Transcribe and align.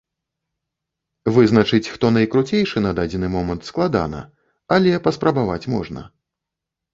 Вызначыць, 1.35 1.89
хто 1.95 2.05
найкруцейшы 2.17 2.77
на 2.85 2.91
дадзены 3.01 3.29
момант, 3.35 3.61
складана, 3.69 4.23
але 4.79 4.97
паспрабаваць 5.11 5.61
можна. 5.77 6.01